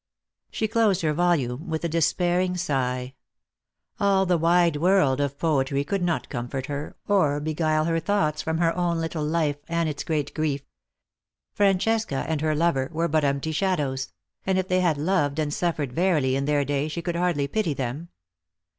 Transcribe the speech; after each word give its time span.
She 0.49 0.67
closed 0.67 1.01
her 1.03 1.13
volume 1.13 1.69
with 1.69 1.83
a 1.85 1.87
despairing 1.87 2.57
sigh. 2.57 3.13
All 3.99 4.25
the 4.25 4.35
wide 4.39 4.77
world 4.77 5.21
of 5.21 5.37
poetry 5.37 5.83
could 5.83 6.01
not 6.01 6.27
comfort 6.27 6.65
her, 6.65 6.95
or 7.07 7.39
beguile 7.39 7.85
her 7.85 7.99
thoughts 7.99 8.41
from 8.41 8.57
her 8.57 8.75
own 8.75 8.97
little 8.99 9.23
life 9.23 9.57
and 9.67 9.87
its 9.87 10.03
great 10.03 10.33
grief. 10.33 10.63
Francesca 11.53 12.25
and 12.27 12.41
her 12.41 12.55
lover 12.55 12.89
were 12.91 13.07
but 13.07 13.23
empty 13.23 13.51
shadows; 13.51 14.11
and 14.43 14.57
if 14.57 14.67
they 14.69 14.79
had 14.81 14.97
loved 14.97 15.37
and 15.37 15.53
suffered 15.53 15.93
verily 15.93 16.35
in 16.35 16.45
their 16.45 16.65
day 16.65 16.87
she 16.87 17.03
could 17.03 17.15
hardly 17.15 17.47
pity 17.47 17.75
them. 17.75 18.09